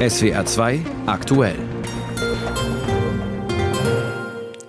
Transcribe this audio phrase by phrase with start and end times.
[0.00, 1.58] SWR 2 aktuell.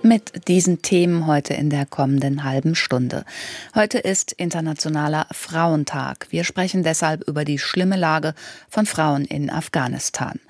[0.04, 3.23] Mit diesen Themen heute in der kommenden halben Stunde.
[3.73, 6.28] Heute ist Internationaler Frauentag.
[6.31, 8.33] Wir sprechen deshalb über die schlimme Lage
[8.67, 10.42] von Frauen in Afghanistan.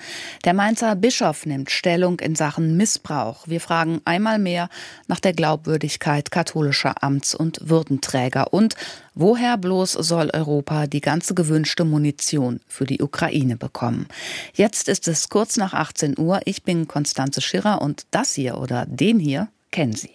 [0.46, 3.48] Der Mainzer Bischof nimmt Stellung in Sachen Missbrauch.
[3.48, 4.68] Wir fragen einmal mehr
[5.08, 8.76] nach der Glaubwürdigkeit katholischer Amts- und Würdenträger und
[9.14, 14.08] Woher bloß soll Europa die ganze gewünschte Munition für die Ukraine bekommen?
[14.54, 16.40] Jetzt ist es kurz nach 18 Uhr.
[16.46, 20.12] Ich bin Konstanze Schirrer und das hier oder den hier kennen Sie.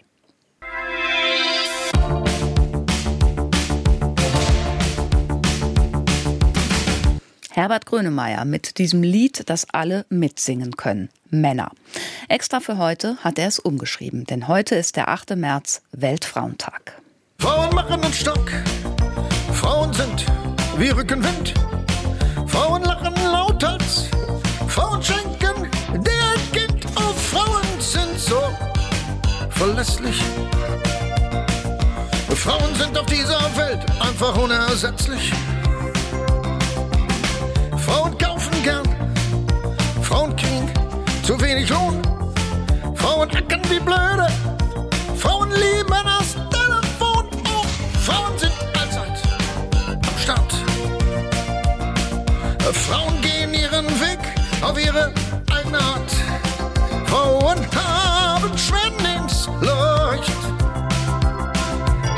[7.51, 11.11] Herbert Grönemeyer mit diesem Lied, das alle mitsingen können.
[11.29, 11.71] Männer.
[12.29, 15.37] Extra für heute hat er es umgeschrieben, denn heute ist der 8.
[15.37, 17.01] März, Weltfrauentag.
[17.47, 18.51] Frauen machen den Stock.
[19.53, 20.27] Frauen sind
[20.79, 21.55] wie Rückenwind.
[22.49, 24.09] Frauen lachen laut als
[24.67, 26.85] Frauen schenken der Kind.
[26.97, 28.43] Oh, Frauen sind so
[29.51, 30.21] verlässlich.
[32.35, 35.33] Frauen sind auf dieser Welt einfach unersetzlich.
[37.77, 38.89] Frauen kaufen gern,
[40.03, 40.69] Frauen kriegen
[41.23, 42.03] zu wenig Lohn.
[42.97, 44.27] Frauen ackern wie blöde,
[52.73, 54.19] Frauen gehen ihren Weg
[54.63, 55.13] auf ihre
[55.53, 56.11] eigene Art.
[57.07, 60.31] Frauen haben Schwenningsleucht,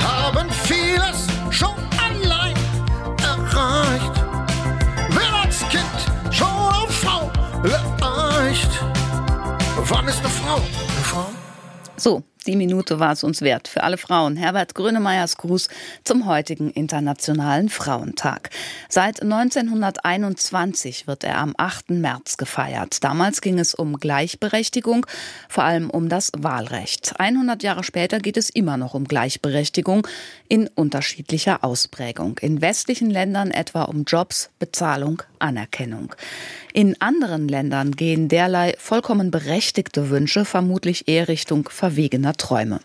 [0.00, 2.54] haben vieles schon allein
[3.22, 4.12] erreicht.
[5.10, 7.30] Wer als Kind schon auf Frau
[7.62, 8.70] leicht,
[9.84, 11.26] wann ist eine Frau eine Frau?
[11.96, 13.68] So, die Minute war es uns wert.
[13.68, 14.36] Für alle Frauen.
[14.36, 15.68] Herbert Grönemeyers Gruß
[16.02, 18.48] zum heutigen Internationalen Frauentag.
[18.88, 21.90] Seit 1921 wird er am 8.
[21.90, 23.04] März gefeiert.
[23.04, 25.04] Damals ging es um Gleichberechtigung,
[25.50, 27.20] vor allem um das Wahlrecht.
[27.20, 30.08] 100 Jahre später geht es immer noch um Gleichberechtigung
[30.48, 32.38] in unterschiedlicher Ausprägung.
[32.38, 36.14] In westlichen Ländern etwa um Jobs, Bezahlung, Anerkennung.
[36.72, 42.80] In anderen Ländern gehen derlei vollkommen berechtigte Wünsche vermutlich eher Richtung verwegener Träume.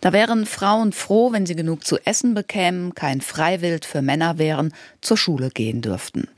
[0.00, 4.74] Da wären Frauen froh, wenn sie genug zu essen bekämen, kein Freiwild für Männer wären,
[5.00, 6.28] zur Schule gehen dürften.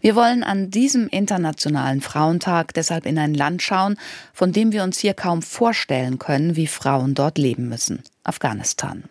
[0.00, 3.96] Wir wollen an diesem internationalen Frauentag deshalb in ein Land schauen,
[4.32, 8.02] von dem wir uns hier kaum vorstellen können, wie Frauen dort leben müssen.
[8.26, 9.04] Afghanistan.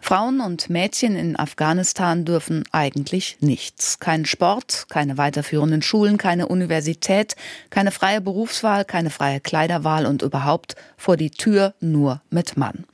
[0.00, 3.98] Frauen und Mädchen in Afghanistan dürfen eigentlich nichts.
[3.98, 7.34] Kein Sport, keine weiterführenden Schulen, keine Universität,
[7.70, 12.84] keine freie Berufswahl, keine freie Kleiderwahl und überhaupt vor die Tür nur mit Mann.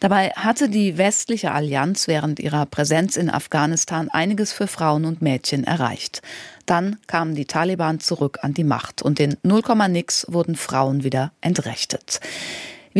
[0.00, 5.62] Dabei hatte die westliche Allianz während ihrer Präsenz in Afghanistan einiges für Frauen und Mädchen
[5.62, 6.22] erreicht.
[6.64, 11.32] Dann kamen die Taliban zurück an die Macht und in 0, nix wurden Frauen wieder
[11.42, 12.20] entrechtet.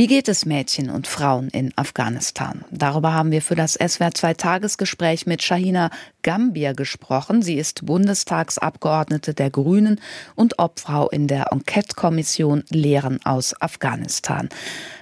[0.01, 2.65] Wie geht es Mädchen und Frauen in Afghanistan?
[2.71, 5.91] Darüber haben wir für das SWR 2 Tagesgespräch mit Shahina
[6.23, 7.43] Gambier gesprochen.
[7.43, 10.01] Sie ist Bundestagsabgeordnete der Grünen
[10.37, 14.49] und Obfrau in der Enquete-Kommission Lehren aus Afghanistan.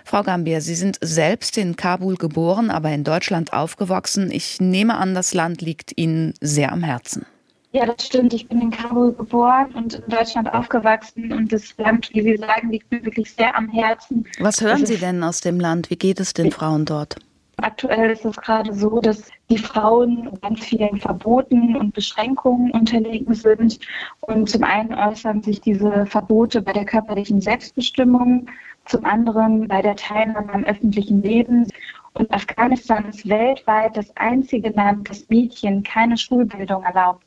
[0.04, 4.32] Frau Gambier, Sie sind selbst in Kabul geboren, aber in Deutschland aufgewachsen.
[4.32, 7.24] Ich nehme an, das Land liegt Ihnen sehr am Herzen.
[7.72, 8.32] Ja, das stimmt.
[8.32, 12.70] Ich bin in Kabul geboren und in Deutschland aufgewachsen und das Land, wie Sie sagen,
[12.70, 14.26] liegt mir wirklich sehr am Herzen.
[14.40, 15.90] Was hören Sie denn aus dem Land?
[15.90, 17.16] Wie geht es den Frauen dort?
[17.60, 23.80] Aktuell ist es gerade so, dass die Frauen ganz vielen Verboten und Beschränkungen unterlegen sind.
[24.20, 28.46] Und zum einen äußern sich diese Verbote bei der körperlichen Selbstbestimmung,
[28.84, 31.66] zum anderen bei der Teilnahme am öffentlichen Leben.
[32.14, 37.24] Und Afghanistan ist weltweit das einzige Land, das Mädchen keine Schulbildung erlaubt.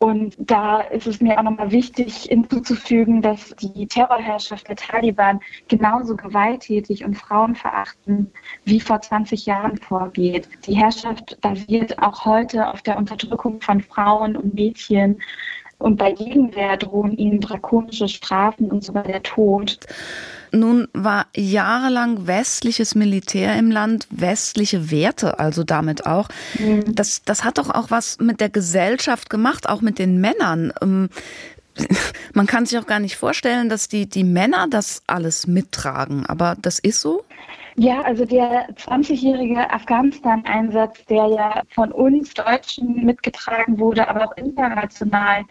[0.00, 6.14] Und da ist es mir auch nochmal wichtig hinzuzufügen, dass die Terrorherrschaft der Taliban genauso
[6.14, 8.30] gewalttätig und frauenverachtend
[8.64, 10.48] wie vor 20 Jahren vorgeht.
[10.66, 15.20] Die Herrschaft basiert auch heute auf der Unterdrückung von Frauen und Mädchen.
[15.78, 19.80] Und bei Gegenwehr drohen ihnen drakonische Strafen und sogar der Tod.
[20.52, 26.28] Nun war jahrelang westliches Militär im Land, westliche Werte also damit auch.
[26.58, 26.94] Mhm.
[26.94, 30.72] Das, das hat doch auch was mit der Gesellschaft gemacht, auch mit den Männern.
[30.80, 31.08] Ähm,
[32.34, 36.56] man kann sich auch gar nicht vorstellen, dass die, die Männer das alles mittragen, aber
[36.60, 37.24] das ist so?
[37.80, 45.44] Ja, also der 20-jährige Afghanistan-Einsatz, der ja von uns Deutschen mitgetragen wurde, aber auch international,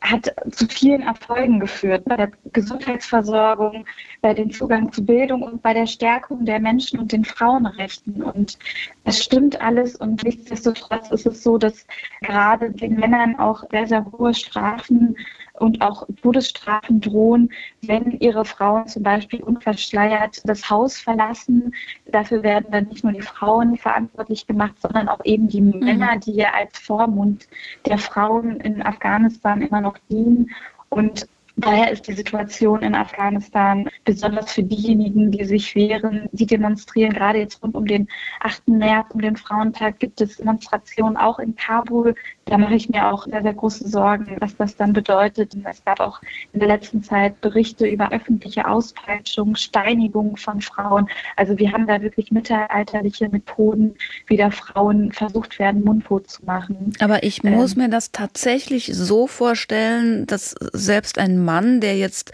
[0.00, 2.06] hat zu vielen Erfolgen geführt.
[2.06, 3.84] Bei der Gesundheitsversorgung,
[4.22, 8.22] bei dem Zugang zu Bildung und bei der Stärkung der Menschen und den Frauenrechten.
[8.22, 8.58] Und
[9.04, 9.94] das stimmt alles.
[9.94, 11.86] Und nichtsdestotrotz ist es so, dass
[12.22, 15.16] gerade den Männern auch sehr, sehr hohe Strafen
[15.54, 17.50] und auch Todesstrafen drohen,
[17.82, 21.74] wenn ihre Frauen zum Beispiel unverschleiert das Haus verlassen.
[22.06, 25.78] Dafür werden dann nicht nur die Frauen verantwortlich gemacht, sondern auch eben die mhm.
[25.78, 27.48] Männer, die ja als Vormund
[27.86, 30.50] der Frauen in Afghanistan immer noch dienen.
[30.88, 37.12] Und Daher ist die Situation in Afghanistan besonders für diejenigen, die sich wehren, die demonstrieren.
[37.12, 38.08] Gerade jetzt rund um den
[38.40, 38.66] 8.
[38.68, 42.16] März, um den Frauentag, gibt es Demonstrationen auch in Kabul.
[42.46, 45.56] Da mache ich mir auch sehr, sehr große Sorgen, was das dann bedeutet.
[45.64, 46.20] Es gab auch
[46.52, 51.08] in der letzten Zeit Berichte über öffentliche Auspeitschung, Steinigung von Frauen.
[51.36, 53.94] Also wir haben da wirklich mittelalterliche Methoden,
[54.26, 56.92] wie da Frauen versucht werden, mundtot zu machen.
[57.00, 62.32] Aber ich muss ähm, mir das tatsächlich so vorstellen, dass selbst ein Mann, der jetzt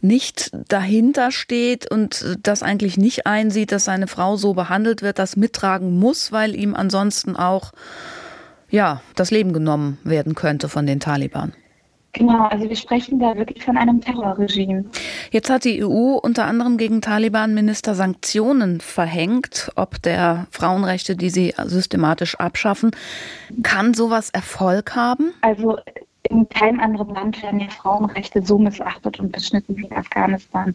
[0.00, 5.36] nicht dahinter steht und das eigentlich nicht einsieht, dass seine Frau so behandelt wird, das
[5.36, 7.72] mittragen muss, weil ihm ansonsten auch
[8.74, 11.52] ja, das Leben genommen werden könnte von den Taliban.
[12.12, 14.84] Genau, also wir sprechen da wirklich von einem Terrorregime.
[15.30, 21.54] Jetzt hat die EU unter anderem gegen Taliban-Minister Sanktionen verhängt, ob der Frauenrechte, die sie
[21.64, 22.92] systematisch abschaffen.
[23.62, 25.32] Kann sowas Erfolg haben?
[25.40, 25.78] Also
[26.30, 30.74] in keinem anderen Land werden ja Frauenrechte so missachtet und beschnitten wie in Afghanistan.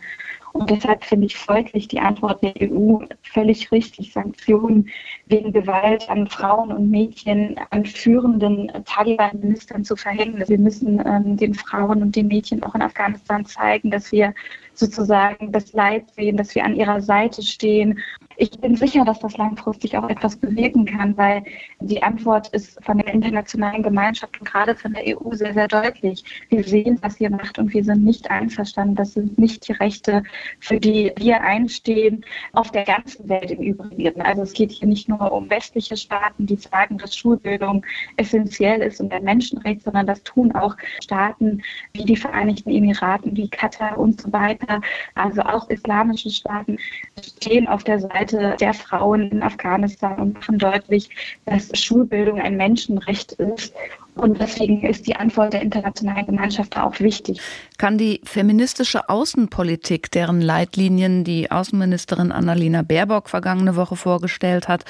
[0.53, 4.13] Und deshalb finde ich folglich die Antwort der EU völlig richtig.
[4.13, 4.89] Sanktionen
[5.27, 10.43] wegen Gewalt an Frauen und Mädchen, an führenden Taliban-Ministern zu verhängen.
[10.47, 14.33] Wir müssen ähm, den Frauen und den Mädchen auch in Afghanistan zeigen, dass wir
[14.73, 17.99] sozusagen das Leid sehen, dass wir an ihrer Seite stehen
[18.39, 21.43] ich bin sicher, dass das langfristig auch etwas bewirken kann, weil
[21.81, 26.23] die Antwort ist von der internationalen Gemeinschaft und gerade von der EU sehr, sehr deutlich.
[26.47, 28.95] Wir sehen, was ihr macht und wir sind nicht einverstanden.
[28.95, 30.23] Das sind nicht die Rechte,
[30.59, 34.21] für die wir einstehen, auf der ganzen Welt im Übrigen.
[34.21, 37.85] Also es geht hier nicht nur um westliche Staaten, die sagen, dass Schulbildung
[38.15, 41.61] essentiell ist und ein Menschenrecht, sondern das tun auch Staaten
[41.91, 44.79] wie die Vereinigten Emiraten, wie Katar und so weiter.
[45.15, 46.77] Also auch islamische Staaten
[47.21, 51.09] stehen auf der Seite Seite der Frauen in Afghanistan und machen deutlich,
[51.45, 53.73] dass Schulbildung ein Menschenrecht ist.
[54.15, 57.39] Und deswegen ist die Antwort der internationalen Gemeinschaft auch wichtig.
[57.77, 64.83] Kann die feministische Außenpolitik, deren Leitlinien die Außenministerin Annalena Baerbock vergangene Woche vorgestellt hat,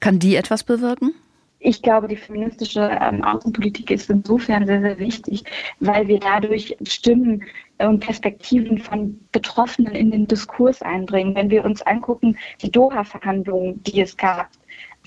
[0.00, 1.12] kann die etwas bewirken?
[1.60, 5.42] Ich glaube, die feministische ähm, Außenpolitik ist insofern sehr, sehr wichtig,
[5.80, 7.44] weil wir dadurch Stimmen
[7.78, 11.34] und Perspektiven von Betroffenen in den Diskurs einbringen.
[11.34, 14.48] Wenn wir uns angucken, die Doha-Verhandlungen, die es gab,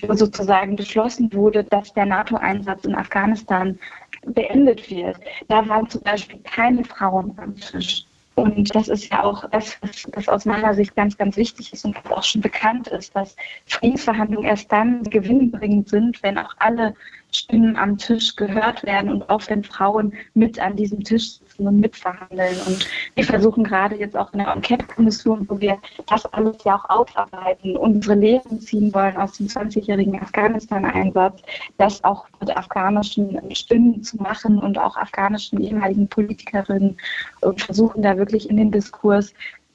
[0.02, 3.78] wo sozusagen beschlossen wurde, dass der NATO-Einsatz in Afghanistan
[4.26, 5.16] beendet wird,
[5.48, 8.04] da waren zum Beispiel keine Frauen am Tisch.
[8.34, 9.78] Und das ist ja auch das,
[10.14, 13.36] was, aus meiner Sicht ganz, ganz wichtig ist und auch schon bekannt ist, dass
[13.66, 16.94] Friedensverhandlungen erst dann gewinnbringend sind, wenn auch alle
[17.34, 21.80] Stimmen am Tisch gehört werden und auch wenn Frauen mit an diesem Tisch sitzen und
[21.80, 22.56] mitverhandeln.
[22.66, 26.88] Und wir versuchen gerade jetzt auch in der Enquete-Kommission, wo wir das alles ja auch
[26.88, 31.42] aufarbeiten, unsere Lehren ziehen wollen aus dem 20-jährigen Afghanistan-Einsatz,
[31.78, 36.96] das auch mit afghanischen Stimmen zu machen und auch afghanischen ehemaligen Politikerinnen
[37.40, 39.32] und versuchen da wirklich in den Diskurs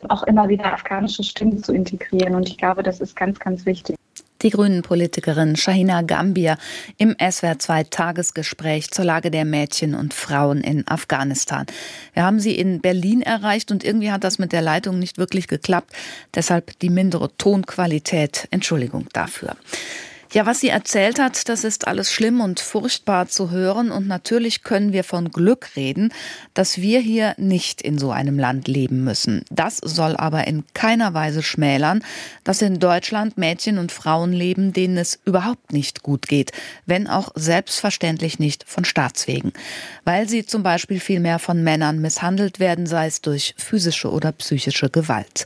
[0.10, 2.36] auch immer wieder afghanische Stimmen zu integrieren.
[2.36, 3.96] Und ich glaube, das ist ganz, ganz wichtig.
[4.42, 6.58] Die Grünen-Politikerin Shahina Gambia
[6.98, 11.66] im SWR2-Tagesgespräch zur Lage der Mädchen und Frauen in Afghanistan.
[12.14, 15.48] Wir haben sie in Berlin erreicht und irgendwie hat das mit der Leitung nicht wirklich
[15.48, 15.92] geklappt.
[16.36, 18.48] Deshalb die mindere Tonqualität.
[18.52, 19.56] Entschuldigung dafür.
[20.34, 23.92] Ja, was sie erzählt hat, das ist alles schlimm und furchtbar zu hören.
[23.92, 26.14] Und natürlich können wir von Glück reden,
[26.54, 29.46] dass wir hier nicht in so einem Land leben müssen.
[29.50, 32.04] Das soll aber in keiner Weise schmälern,
[32.44, 36.52] dass in Deutschland Mädchen und Frauen leben, denen es überhaupt nicht gut geht,
[36.86, 39.54] wenn auch selbstverständlich nicht von Staatswegen.
[40.04, 44.34] Weil sie zum Beispiel viel mehr von Männern misshandelt werden, sei es durch physische oder
[44.34, 45.46] psychische Gewalt.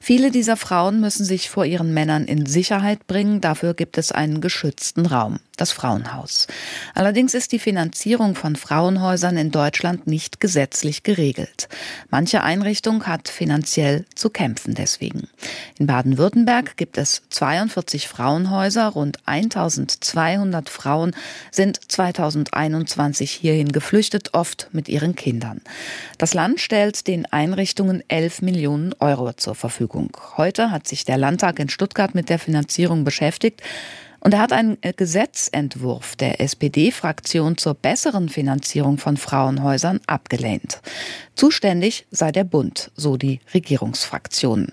[0.00, 3.40] Viele dieser Frauen müssen sich vor ihren Männern in Sicherheit bringen.
[3.40, 6.46] Dafür gibt es einen geschützten Raum das Frauenhaus.
[6.94, 11.68] Allerdings ist die Finanzierung von Frauenhäusern in Deutschland nicht gesetzlich geregelt.
[12.10, 15.28] Manche Einrichtung hat finanziell zu kämpfen deswegen.
[15.78, 21.14] In Baden-Württemberg gibt es 42 Frauenhäuser, rund 1200 Frauen
[21.50, 25.60] sind 2021 hierhin geflüchtet, oft mit ihren Kindern.
[26.18, 30.16] Das Land stellt den Einrichtungen 11 Millionen Euro zur Verfügung.
[30.36, 33.62] Heute hat sich der Landtag in Stuttgart mit der Finanzierung beschäftigt.
[34.20, 34.92] Und er hat einen äh,
[35.42, 40.80] Gesetzentwurf der SPD-Fraktion zur besseren Finanzierung von Frauenhäusern abgelehnt.
[41.34, 44.72] Zuständig sei der Bund, so die Regierungsfraktionen.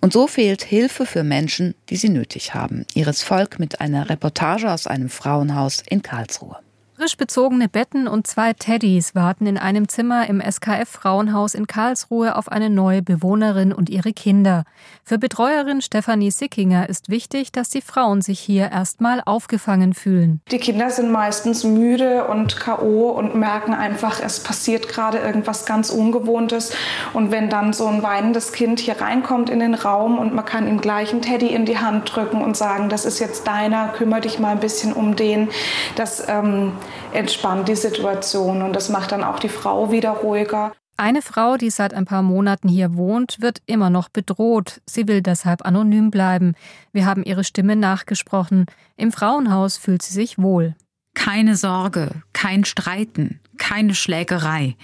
[0.00, 2.86] Und so fehlt Hilfe für Menschen, die sie nötig haben.
[2.94, 6.56] Ihres Volk mit einer Reportage aus einem Frauenhaus in Karlsruhe.
[6.96, 12.36] Frisch bezogene Betten und zwei Teddys warten in einem Zimmer im SKF Frauenhaus in Karlsruhe
[12.36, 14.64] auf eine neue Bewohnerin und ihre Kinder.
[15.04, 20.40] Für Betreuerin Stefanie Sickinger ist wichtig, dass die Frauen sich hier erstmal aufgefangen fühlen.
[20.50, 25.90] Die Kinder sind meistens müde und KO und merken einfach, es passiert gerade irgendwas ganz
[25.90, 26.72] Ungewohntes.
[27.12, 30.66] Und wenn dann so ein weinendes Kind hier reinkommt in den Raum und man kann
[30.66, 34.22] ihm gleich einen Teddy in die Hand drücken und sagen, das ist jetzt deiner, kümmere
[34.22, 35.50] dich mal ein bisschen um den,
[35.94, 36.72] das ähm,
[37.12, 40.72] entspannt die Situation und das macht dann auch die Frau wieder ruhiger.
[40.98, 44.80] Eine Frau, die seit ein paar Monaten hier wohnt, wird immer noch bedroht.
[44.86, 46.54] Sie will deshalb anonym bleiben.
[46.92, 48.64] Wir haben ihre Stimme nachgesprochen.
[48.96, 50.74] Im Frauenhaus fühlt sie sich wohl.
[51.12, 54.76] Keine Sorge, kein Streiten, keine Schlägerei.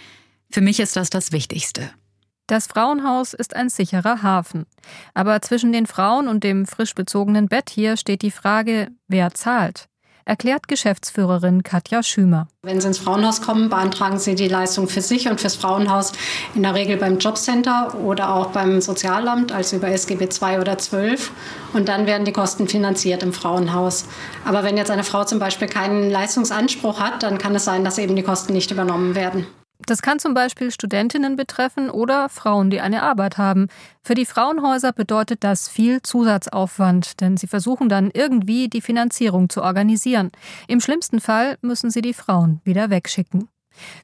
[0.50, 1.90] Für mich ist das das Wichtigste.
[2.46, 4.66] Das Frauenhaus ist ein sicherer Hafen.
[5.14, 9.88] Aber zwischen den Frauen und dem frisch bezogenen Bett hier steht die Frage, wer zahlt
[10.24, 12.48] erklärt Geschäftsführerin Katja Schümer.
[12.62, 16.12] Wenn Sie ins Frauenhaus kommen, beantragen Sie die Leistung für sich und fürs Frauenhaus
[16.54, 21.30] in der Regel beim Jobcenter oder auch beim Sozialamt, also über SGB II oder 12.
[21.72, 24.06] Und dann werden die Kosten finanziert im Frauenhaus.
[24.44, 27.98] Aber wenn jetzt eine Frau zum Beispiel keinen Leistungsanspruch hat, dann kann es sein, dass
[27.98, 29.46] eben die Kosten nicht übernommen werden.
[29.86, 33.68] Das kann zum Beispiel Studentinnen betreffen oder Frauen, die eine Arbeit haben.
[34.02, 39.62] Für die Frauenhäuser bedeutet das viel Zusatzaufwand, denn sie versuchen dann irgendwie die Finanzierung zu
[39.62, 40.30] organisieren.
[40.68, 43.48] Im schlimmsten Fall müssen sie die Frauen wieder wegschicken.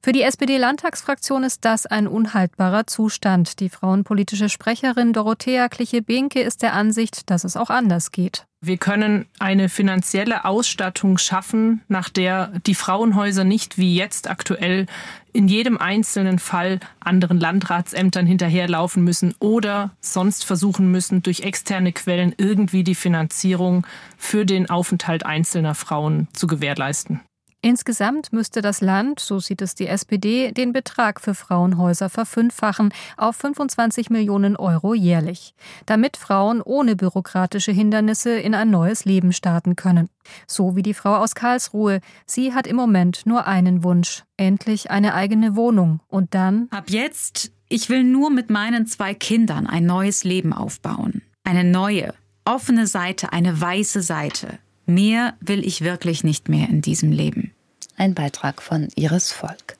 [0.03, 3.61] Für die SPD-Landtagsfraktion ist das ein unhaltbarer Zustand.
[3.61, 8.47] Die frauenpolitische Sprecherin Dorothea Kliche-Behnke ist der Ansicht, dass es auch anders geht.
[8.61, 14.87] Wir können eine finanzielle Ausstattung schaffen, nach der die Frauenhäuser nicht wie jetzt aktuell
[15.33, 22.35] in jedem einzelnen Fall anderen Landratsämtern hinterherlaufen müssen oder sonst versuchen müssen, durch externe Quellen
[22.37, 27.21] irgendwie die Finanzierung für den Aufenthalt einzelner Frauen zu gewährleisten.
[27.61, 33.35] Insgesamt müsste das Land, so sieht es die SPD, den Betrag für Frauenhäuser verfünffachen auf
[33.35, 40.09] 25 Millionen Euro jährlich, damit Frauen ohne bürokratische Hindernisse in ein neues Leben starten können.
[40.47, 42.01] So wie die Frau aus Karlsruhe.
[42.27, 46.69] Sie hat im Moment nur einen Wunsch, endlich eine eigene Wohnung und dann.
[46.71, 51.23] Ab jetzt, ich will nur mit meinen zwei Kindern ein neues Leben aufbauen.
[51.43, 57.13] Eine neue, offene Seite, eine weiße Seite Mehr will ich wirklich nicht mehr in diesem
[57.13, 57.53] Leben.
[57.99, 59.77] Ein Beitrag von Iris Volk.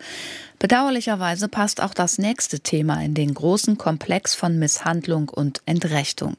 [0.59, 6.37] Bedauerlicherweise passt auch das nächste Thema in den großen Komplex von Misshandlung und Entrechtung.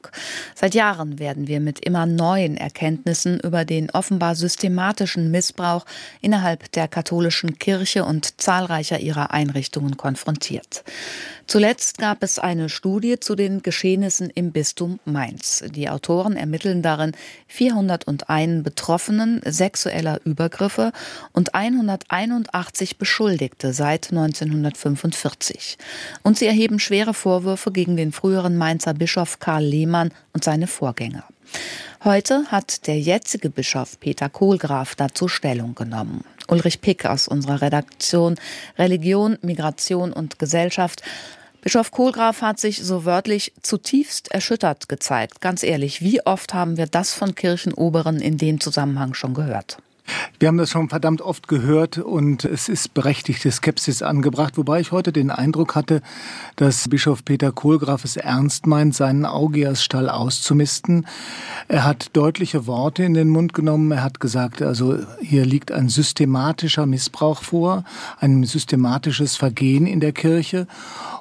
[0.55, 5.85] Seit Jahren werden wir mit immer neuen Erkenntnissen über den offenbar systematischen Missbrauch
[6.19, 10.83] innerhalb der katholischen Kirche und zahlreicher ihrer Einrichtungen konfrontiert.
[11.47, 15.63] Zuletzt gab es eine Studie zu den Geschehnissen im Bistum Mainz.
[15.73, 17.13] Die Autoren ermitteln darin
[17.47, 20.91] 401 Betroffenen sexueller Übergriffe
[21.33, 25.77] und 181 Beschuldigte seit 1945.
[26.23, 31.23] Und sie erheben schwere Vorwürfe gegen den früheren Mainzer Bischof Karl Lehmann und seine Vorgänger.
[32.03, 36.23] Heute hat der jetzige Bischof Peter Kohlgraf dazu Stellung genommen.
[36.47, 38.35] Ulrich Pick aus unserer Redaktion
[38.77, 41.01] Religion, Migration und Gesellschaft.
[41.61, 45.41] Bischof Kohlgraf hat sich so wörtlich zutiefst erschüttert gezeigt.
[45.41, 49.77] Ganz ehrlich, wie oft haben wir das von Kirchenoberen in dem Zusammenhang schon gehört?
[50.39, 54.91] Wir haben das schon verdammt oft gehört und es ist berechtigte Skepsis angebracht, wobei ich
[54.91, 56.01] heute den Eindruck hatte,
[56.55, 61.05] dass Bischof Peter Kohlgraf es ernst meint, seinen Augeasstall auszumisten.
[61.67, 63.91] Er hat deutliche Worte in den Mund genommen.
[63.91, 67.83] Er hat gesagt, also hier liegt ein systematischer Missbrauch vor,
[68.19, 70.67] ein systematisches Vergehen in der Kirche.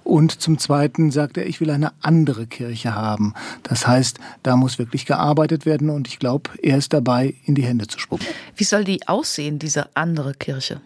[0.09, 3.35] Und zum Zweiten sagt er, ich will eine andere Kirche haben.
[3.62, 7.62] Das heißt, da muss wirklich gearbeitet werden und ich glaube, er ist dabei, in die
[7.62, 8.25] Hände zu spucken.
[8.57, 10.81] Wie soll die aussehen, diese andere Kirche?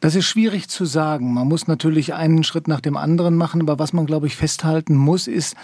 [0.00, 1.32] Das ist schwierig zu sagen.
[1.32, 4.96] Man muss natürlich einen Schritt nach dem anderen machen, aber was man, glaube ich, festhalten
[4.96, 5.54] muss, ist,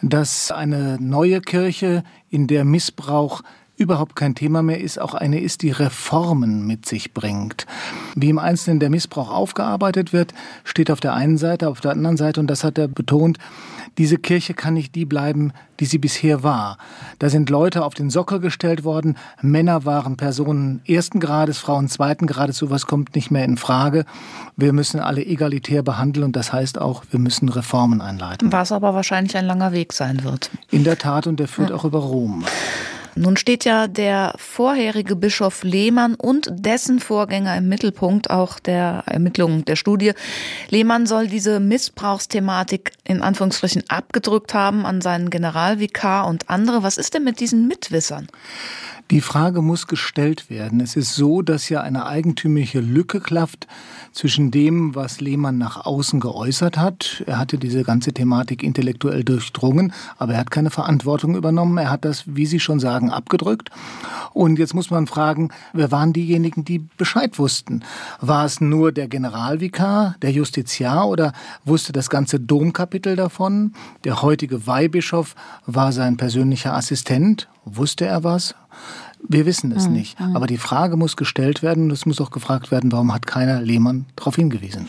[0.00, 3.42] dass eine neue Kirche, in der Missbrauch
[3.78, 7.66] überhaupt kein Thema mehr ist, auch eine ist, die Reformen mit sich bringt.
[8.14, 12.16] Wie im Einzelnen der Missbrauch aufgearbeitet wird, steht auf der einen Seite, auf der anderen
[12.16, 13.38] Seite, und das hat er betont,
[13.96, 16.78] diese Kirche kann nicht die bleiben, die sie bisher war.
[17.18, 22.26] Da sind Leute auf den Sockel gestellt worden, Männer waren Personen ersten Grades, Frauen zweiten
[22.26, 24.04] Grades, sowas kommt nicht mehr in Frage.
[24.56, 28.52] Wir müssen alle egalitär behandeln und das heißt auch, wir müssen Reformen einleiten.
[28.52, 30.50] Was aber wahrscheinlich ein langer Weg sein wird.
[30.70, 31.76] In der Tat, und der führt ja.
[31.76, 32.44] auch über Rom.
[33.18, 39.64] Nun steht ja der vorherige Bischof Lehmann und dessen Vorgänger im Mittelpunkt auch der Ermittlungen
[39.64, 40.12] der Studie.
[40.68, 46.84] Lehmann soll diese Missbrauchsthematik in Anführungsstrichen abgedrückt haben an seinen Generalvikar und andere.
[46.84, 48.28] Was ist denn mit diesen Mitwissern?
[49.10, 50.80] Die Frage muss gestellt werden.
[50.80, 53.66] Es ist so, dass ja eine eigentümliche Lücke klafft
[54.12, 57.22] zwischen dem, was Lehmann nach außen geäußert hat.
[57.26, 61.78] Er hatte diese ganze Thematik intellektuell durchdrungen, aber er hat keine Verantwortung übernommen.
[61.78, 63.70] Er hat das, wie Sie schon sagen, abgedrückt.
[64.34, 67.84] Und jetzt muss man fragen, wer waren diejenigen, die Bescheid wussten?
[68.20, 71.32] War es nur der Generalvikar, der Justiziar oder
[71.64, 73.72] wusste das ganze Domkapitel davon?
[74.04, 75.34] Der heutige Weihbischof
[75.64, 77.48] war sein persönlicher Assistent.
[77.76, 78.54] Wusste er was?
[79.26, 79.94] Wir wissen es mhm.
[79.94, 80.20] nicht.
[80.34, 83.60] Aber die Frage muss gestellt werden und es muss auch gefragt werden, warum hat keiner
[83.60, 84.88] Lehmann darauf hingewiesen?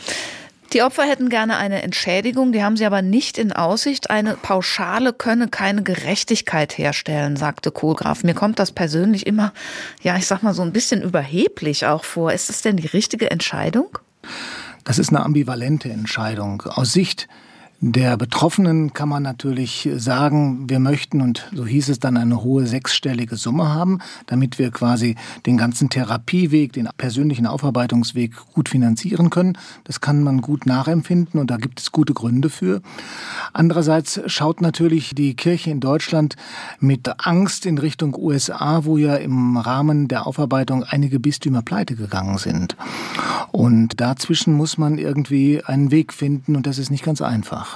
[0.72, 4.08] Die Opfer hätten gerne eine Entschädigung, die haben sie aber nicht in Aussicht.
[4.08, 8.22] Eine Pauschale könne keine Gerechtigkeit herstellen, sagte Kohlgraf.
[8.22, 9.52] Mir kommt das persönlich immer,
[10.00, 12.32] ja, ich sag mal so ein bisschen überheblich auch vor.
[12.32, 13.98] Ist das denn die richtige Entscheidung?
[14.84, 16.62] Das ist eine ambivalente Entscheidung.
[16.62, 17.26] Aus Sicht
[17.82, 22.66] der Betroffenen kann man natürlich sagen, wir möchten, und so hieß es dann, eine hohe
[22.66, 29.56] sechsstellige Summe haben, damit wir quasi den ganzen Therapieweg, den persönlichen Aufarbeitungsweg gut finanzieren können.
[29.84, 32.82] Das kann man gut nachempfinden und da gibt es gute Gründe für.
[33.54, 36.36] Andererseits schaut natürlich die Kirche in Deutschland
[36.80, 42.36] mit Angst in Richtung USA, wo ja im Rahmen der Aufarbeitung einige Bistümer pleite gegangen
[42.36, 42.76] sind.
[43.52, 47.69] Und dazwischen muss man irgendwie einen Weg finden und das ist nicht ganz einfach.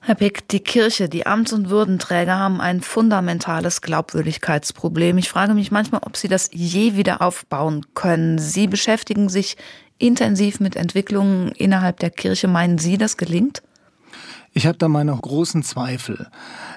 [0.00, 5.16] Herr Pick, die Kirche, die Amts- und Würdenträger haben ein fundamentales Glaubwürdigkeitsproblem.
[5.16, 8.38] Ich frage mich manchmal, ob sie das je wieder aufbauen können.
[8.38, 9.56] Sie beschäftigen sich
[9.96, 12.48] intensiv mit Entwicklungen innerhalb der Kirche.
[12.48, 13.62] Meinen Sie, das gelingt?
[14.52, 16.28] Ich habe da meine großen Zweifel.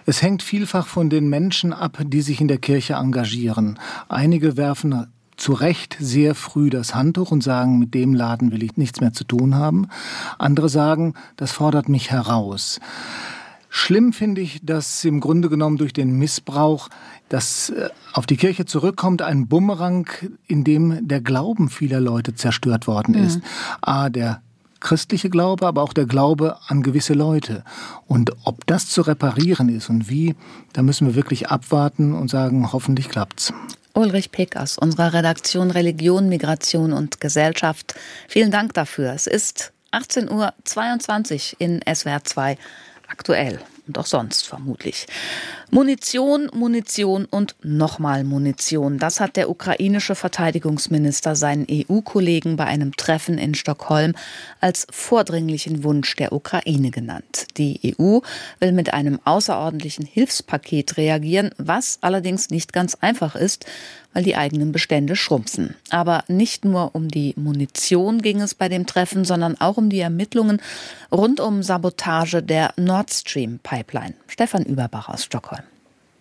[0.06, 3.78] Es hängt vielfach von den Menschen ab, die sich in der Kirche engagieren.
[4.10, 8.75] Einige werfen zu Recht sehr früh das Handtuch und sagen, mit dem Laden will ich
[8.75, 9.88] nichts mehr zu tun haben.
[10.38, 12.79] Andere sagen, das fordert mich heraus.
[13.70, 16.89] Schlimm finde ich, dass im Grunde genommen durch den Missbrauch,
[17.29, 20.10] das äh, auf die Kirche zurückkommt, ein Bumerang,
[20.48, 23.27] in dem der Glauben vieler Leute zerstört worden mhm.
[23.27, 23.41] ist.
[23.82, 24.41] A, der
[24.79, 27.63] christliche Glaube, aber auch der Glaube an gewisse Leute.
[28.06, 30.35] Und ob das zu reparieren ist und wie,
[30.74, 33.53] da müssen wir wirklich abwarten und sagen, hoffentlich klappt's.
[33.98, 37.96] Ulrich Pick aus unserer Redaktion Religion, Migration und Gesellschaft.
[38.27, 39.12] Vielen Dank dafür.
[39.14, 42.57] Es ist 18.22 Uhr in SWR 2
[43.07, 45.08] aktuell und auch sonst vermutlich.
[45.70, 49.00] Munition, Munition und nochmal Munition.
[49.00, 54.14] Das hat der ukrainische Verteidigungsminister seinen EU-Kollegen bei einem Treffen in Stockholm
[54.62, 57.48] als vordringlichen Wunsch der Ukraine genannt.
[57.58, 58.20] Die EU
[58.60, 63.66] will mit einem außerordentlichen Hilfspaket reagieren, was allerdings nicht ganz einfach ist,
[64.18, 65.75] weil die eigenen Bestände schrumpfen.
[65.92, 70.00] Aber nicht nur um die Munition ging es bei dem Treffen, sondern auch um die
[70.00, 70.60] Ermittlungen
[71.12, 74.16] rund um Sabotage der Nord Stream Pipeline.
[74.25, 75.62] Stefan Überbach aus Stockholm.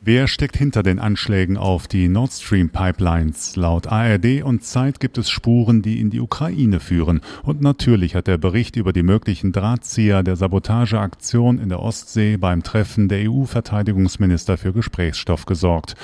[0.03, 3.57] Wer steckt hinter den Anschlägen auf die Nord Stream Pipelines?
[3.57, 7.23] Laut ARD und Zeit gibt es Spuren, die in die Ukraine führen.
[7.43, 12.63] Und natürlich hat der Bericht über die möglichen Drahtzieher der Sabotageaktion in der Ostsee beim
[12.63, 15.97] Treffen der EU-Verteidigungsminister für Gesprächsstoff gesorgt.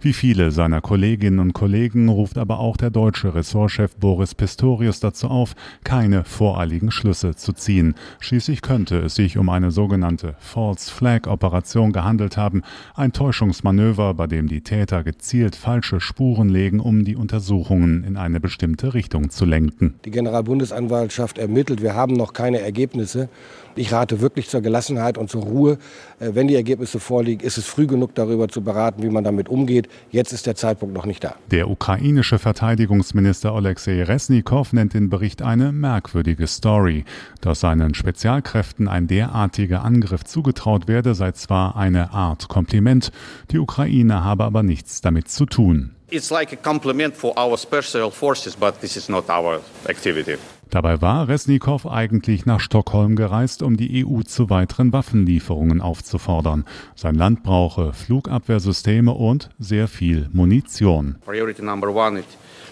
[0.00, 5.28] Wie viele seiner Kolleginnen und Kollegen ruft aber auch der deutsche Ressortchef Boris Pistorius dazu
[5.28, 7.94] auf, keine voreiligen Schlüsse zu ziehen.
[8.20, 12.62] Schließlich könnte es sich um eine sogenannte False Flag Operation gehandelt haben,
[12.94, 18.38] ein Täuschungsmanöver, bei dem die Täter gezielt falsche Spuren legen, um die Untersuchungen in eine
[18.38, 19.94] bestimmte Richtung zu lenken.
[20.04, 23.30] Die Generalbundesanwaltschaft ermittelt, wir haben noch keine Ergebnisse.
[23.76, 25.78] Ich rate wirklich zur Gelassenheit und zur Ruhe.
[26.18, 29.48] Äh, wenn die Ergebnisse vorliegen, ist es früh genug darüber zu beraten, wie man damit
[29.48, 29.88] umgeht.
[30.10, 31.34] Jetzt ist der Zeitpunkt noch nicht da.
[31.50, 37.04] Der ukrainische Verteidigungsminister Alexei Resnikow nennt den Bericht eine merkwürdige Story.
[37.40, 43.12] Dass seinen Spezialkräften ein derartiger Angriff zugetraut werde, sei zwar eine Art Kompliment,
[43.50, 45.94] die Ukraine habe aber nichts damit zu tun.
[46.10, 50.36] It's like a compliment for our special forces, but this is not our activity.
[50.70, 56.64] Dabei war Resnikow eigentlich nach Stockholm gereist, um die EU zu weiteren Waffenlieferungen aufzufordern.
[56.94, 61.16] Sein Land brauche Flugabwehrsysteme und sehr viel Munition.
[61.24, 62.26] Priority number one it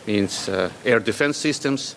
[0.07, 1.97] means uh, air defense systems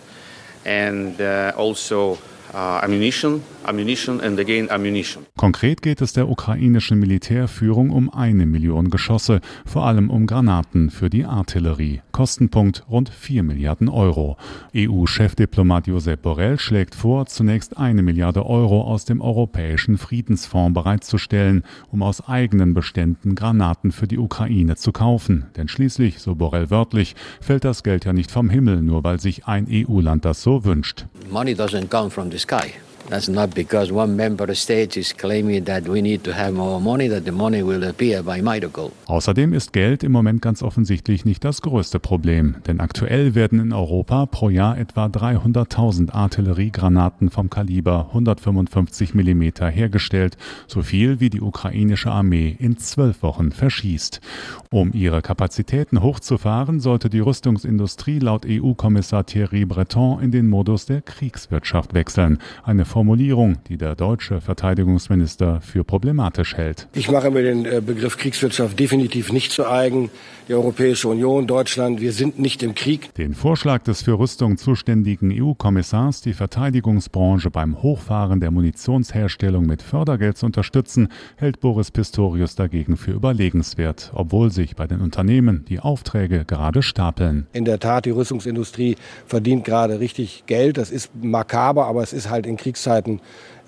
[0.64, 2.18] and uh, also
[2.54, 5.26] ammunition, ammunition and again ammunition.
[5.36, 11.08] Konkret geht es der ukrainischen Militärführung um eine Million Geschosse, vor allem um Granaten für
[11.08, 12.02] die Artillerie.
[12.12, 14.36] Kostenpunkt rund 4 Milliarden Euro.
[14.76, 22.02] EU-Chefdiplomat Josep Borrell schlägt vor, zunächst eine Milliarde Euro aus dem Europäischen Friedensfonds bereitzustellen, um
[22.02, 25.46] aus eigenen Beständen Granaten für die Ukraine zu kaufen.
[25.56, 29.46] Denn schließlich, so Borrell wörtlich, fällt das Geld ja nicht vom Himmel, nur weil sich
[29.46, 31.06] ein EU-Land das so wünscht.
[31.30, 32.74] Money doesn't come from the sky.
[33.12, 37.10] That's not because one member state is claiming that we need to have more money,
[37.10, 38.90] that the money will appear by miracle.
[39.04, 43.74] Außerdem ist Geld im Moment ganz offensichtlich nicht das größte Problem, denn aktuell werden in
[43.74, 51.42] Europa pro Jahr etwa 300.000 Artilleriegranaten vom Kaliber 155 mm hergestellt, so viel wie die
[51.42, 54.22] ukrainische Armee in zwölf Wochen verschießt.
[54.70, 61.02] Um ihre Kapazitäten hochzufahren, sollte die Rüstungsindustrie laut EU-Kommissar Thierry Breton in den Modus der
[61.02, 62.38] Kriegswirtschaft wechseln.
[62.64, 66.86] Eine Formulierung, die der deutsche Verteidigungsminister für problematisch hält.
[66.92, 70.08] Ich mache mir den äh, Begriff Kriegswirtschaft definitiv nicht zu eigen.
[70.48, 73.14] Die Europäische Union, Deutschland, wir sind nicht im Krieg.
[73.14, 80.36] Den Vorschlag des für Rüstung zuständigen EU-Kommissars, die Verteidigungsbranche beim Hochfahren der Munitionsherstellung mit Fördergeld
[80.36, 86.44] zu unterstützen, hält Boris Pistorius dagegen für überlegenswert, obwohl sich bei den Unternehmen die Aufträge
[86.44, 87.46] gerade stapeln.
[87.52, 90.76] In der Tat, die Rüstungsindustrie verdient gerade richtig Geld.
[90.76, 92.81] Das ist makaber, aber es ist halt in Kriegszeiten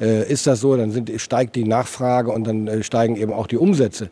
[0.00, 0.76] äh, ist das so.
[0.76, 4.10] Dann sind, steigt die Nachfrage und dann äh, steigen eben auch die Umsätze.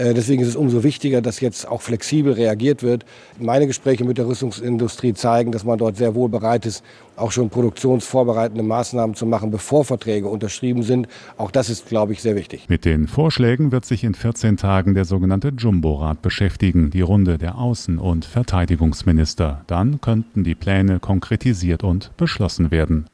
[0.00, 3.04] Äh, deswegen ist es umso wichtiger, dass jetzt auch flexibel reagiert wird.
[3.38, 6.82] Meine Gespräche mit der Rüstungsindustrie zeigen, dass man dort sehr wohl bereit ist,
[7.16, 11.06] auch schon produktionsvorbereitende Maßnahmen zu machen, bevor Verträge unterschrieben sind.
[11.36, 12.66] Auch das ist, glaube ich, sehr wichtig.
[12.68, 17.56] Mit den Vorschlägen wird sich in 14 Tagen der sogenannte Jumbo-Rat beschäftigen, die Runde der
[17.56, 19.64] Außen- und Verteidigungsminister.
[19.66, 23.06] Dann könnten die Pläne konkretisiert und beschlossen werden.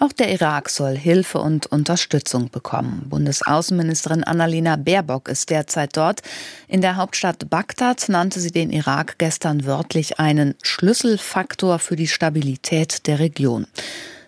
[0.00, 3.06] Auch der Irak soll Hilfe und Unterstützung bekommen.
[3.08, 6.22] Bundesaußenministerin Annalena Baerbock ist derzeit dort.
[6.66, 13.06] In der Hauptstadt Bagdad nannte sie den Irak gestern wörtlich einen Schlüsselfaktor für die Stabilität
[13.06, 13.66] der Region.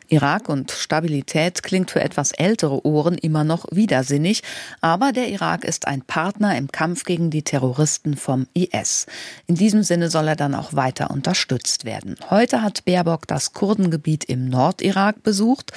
[0.08, 4.42] Irak und Stabilität klingt für etwas ältere Ohren immer noch widersinnig,
[4.80, 9.06] aber der Irak ist ein Partner im Kampf gegen die Terroristen vom IS.
[9.46, 12.16] In diesem Sinne soll er dann auch weiter unterstützt werden.
[12.30, 15.72] Heute hat Baerbock das Kurdengebiet im Nordirak besucht,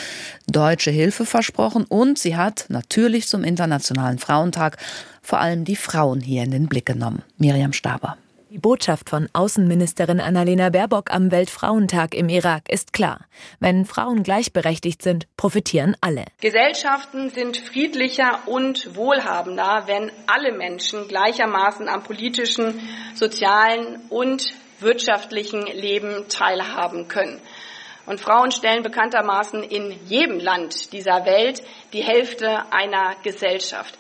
[0.48, 4.78] deutsche Hilfe versprochen und sie hat natürlich zum Internationalen Frauentag
[5.22, 7.24] vor allem die Frauen hier in den Blick genommen.
[7.38, 8.18] Miriam Staber.
[8.52, 13.28] Die Botschaft von Außenministerin Annalena Baerbock am Weltfrauentag im Irak ist klar.
[13.60, 16.26] Wenn Frauen gleichberechtigt sind, profitieren alle.
[16.42, 22.80] Gesellschaften sind friedlicher und wohlhabender, wenn alle Menschen gleichermaßen am politischen,
[23.14, 24.48] sozialen und
[24.80, 27.40] wirtschaftlichen Leben teilhaben können.
[28.08, 31.62] Und Frauen stellen bekanntermaßen in jedem Land dieser Welt
[31.94, 33.96] die Hälfte einer Gesellschaft.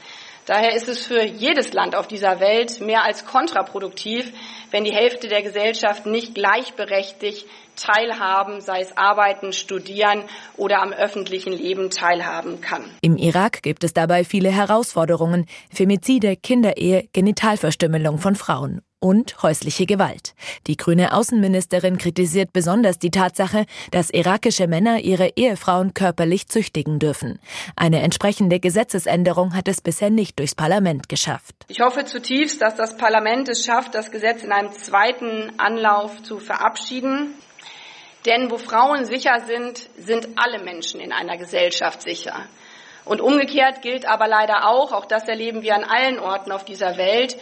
[0.49, 4.33] Daher ist es für jedes Land auf dieser Welt mehr als kontraproduktiv,
[4.71, 10.23] wenn die Hälfte der Gesellschaft nicht gleichberechtigt teilhaben, sei es arbeiten, studieren
[10.57, 12.83] oder am öffentlichen Leben teilhaben kann.
[13.01, 15.45] Im Irak gibt es dabei viele Herausforderungen.
[15.71, 20.33] Femizide, Kinderehe, Genitalverstümmelung von Frauen und häusliche Gewalt.
[20.67, 27.39] Die grüne Außenministerin kritisiert besonders die Tatsache, dass irakische Männer ihre Ehefrauen körperlich züchtigen dürfen.
[27.75, 31.55] Eine entsprechende Gesetzesänderung hat es bisher nicht durchs Parlament geschafft.
[31.67, 36.39] Ich hoffe zutiefst, dass das Parlament es schafft, das Gesetz in einem zweiten Anlauf zu
[36.39, 37.33] verabschieden.
[38.25, 42.45] Denn wo Frauen sicher sind, sind alle Menschen in einer Gesellschaft sicher.
[43.05, 46.97] Und umgekehrt gilt aber leider auch, auch das erleben wir an allen Orten auf dieser
[46.97, 47.38] Welt,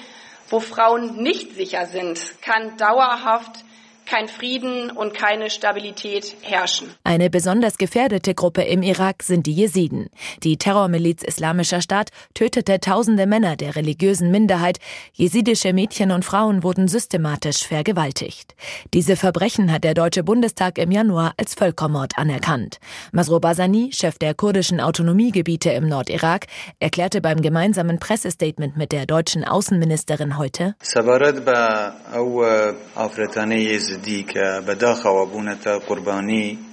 [0.49, 3.63] wo Frauen nicht sicher sind, kann dauerhaft
[4.09, 6.93] kein Frieden und keine Stabilität herrschen.
[7.03, 10.09] Eine besonders gefährdete Gruppe im Irak sind die Jesiden.
[10.43, 14.79] Die Terrormiliz Islamischer Staat tötete tausende Männer der religiösen Minderheit.
[15.13, 18.55] Jesidische Mädchen und Frauen wurden systematisch vergewaltigt.
[18.93, 22.79] Diese Verbrechen hat der Deutsche Bundestag im Januar als Völkermord anerkannt.
[23.11, 26.47] Masro Basani, Chef der kurdischen Autonomiegebiete im Nordirak,
[26.79, 30.75] erklärte beim gemeinsamen Pressestatement mit der deutschen Außenministerin heute,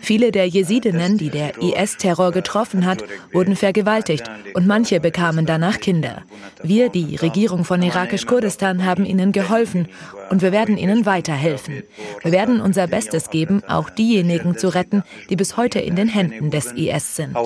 [0.00, 6.22] Viele der Jesidinnen, die der IS-Terror getroffen hat, wurden vergewaltigt und manche bekamen danach Kinder.
[6.62, 9.88] Wir, die Regierung von irakisch-Kurdistan, haben ihnen geholfen
[10.30, 11.82] und wir werden ihnen weiterhelfen.
[12.22, 16.50] Wir werden unser Bestes geben, auch diejenigen zu retten, die bis heute in den Händen
[16.50, 17.36] des IS sind.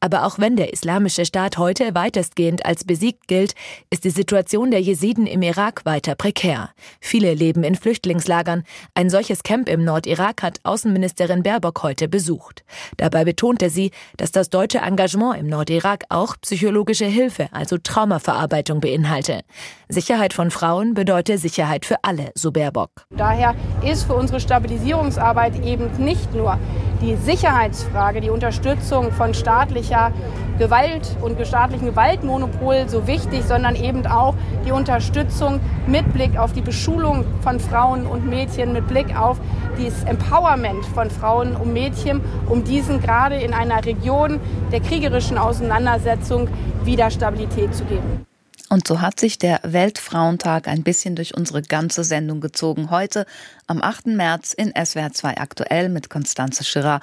[0.00, 3.54] Aber auch wenn der Islamische Staat heute weitestgehend als besiegt gilt,
[3.90, 6.70] ist die Situation der Jesiden im Irak weiter prekär.
[7.00, 8.64] Viele leben in Flüchtlingslagern.
[8.94, 12.64] Ein solches Camp im Nordirak hat Außenministerin Baerbock heute besucht.
[12.96, 19.42] Dabei betonte sie, dass das deutsche Engagement im Nordirak auch psychologische Hilfe, also Traumaverarbeitung beinhalte.
[19.88, 22.90] Sicherheit von Frauen bedeutet Sicherheit für alle, so Baerbock.
[23.10, 26.58] Daher ist für unsere Stabilisierungsarbeit eben nicht nur
[27.02, 30.12] die Sicherheitsfrage, die Unterstützung von staatlicher
[30.58, 36.60] Gewalt und staatlichen Gewaltmonopol so wichtig, sondern eben auch die Unterstützung mit Blick auf die
[36.60, 39.40] Beschulung von Frauen und Mädchen, mit Blick auf
[39.76, 46.48] das Empowerment von Frauen und Mädchen, um diesen gerade in einer Region der kriegerischen Auseinandersetzung
[46.84, 48.26] wieder Stabilität zu geben.
[48.72, 52.88] Und so hat sich der Weltfrauentag ein bisschen durch unsere ganze Sendung gezogen.
[52.88, 53.26] Heute
[53.66, 54.06] am 8.
[54.06, 57.00] März in SWR 2 aktuell mit Konstanze Schirrer